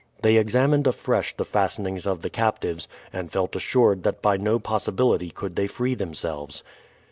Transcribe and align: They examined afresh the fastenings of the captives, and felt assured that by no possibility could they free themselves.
They 0.23 0.37
examined 0.37 0.87
afresh 0.87 1.37
the 1.37 1.45
fastenings 1.45 2.07
of 2.07 2.23
the 2.23 2.31
captives, 2.31 2.87
and 3.13 3.31
felt 3.31 3.55
assured 3.55 4.01
that 4.01 4.19
by 4.19 4.35
no 4.35 4.57
possibility 4.57 5.29
could 5.29 5.55
they 5.55 5.67
free 5.67 5.93
themselves. 5.93 6.63